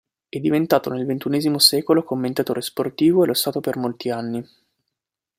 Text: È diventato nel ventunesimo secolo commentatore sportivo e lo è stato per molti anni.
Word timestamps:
È 0.29 0.39
diventato 0.39 0.89
nel 0.89 1.05
ventunesimo 1.05 1.59
secolo 1.59 2.03
commentatore 2.03 2.63
sportivo 2.63 3.21
e 3.21 3.27
lo 3.27 3.31
è 3.33 3.35
stato 3.35 3.59
per 3.59 3.77
molti 3.77 4.09
anni. 4.09 4.43